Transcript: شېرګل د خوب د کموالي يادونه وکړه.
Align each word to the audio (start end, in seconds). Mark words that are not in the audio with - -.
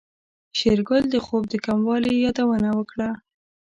شېرګل 0.57 1.03
د 1.11 1.15
خوب 1.25 1.43
د 1.49 1.53
کموالي 1.65 2.13
يادونه 2.25 2.69
وکړه. 2.79 3.09